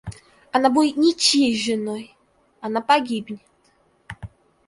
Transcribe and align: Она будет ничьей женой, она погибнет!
Она 0.51 0.71
будет 0.71 0.97
ничьей 0.97 1.55
женой, 1.55 2.17
она 2.59 2.81
погибнет! 2.81 3.39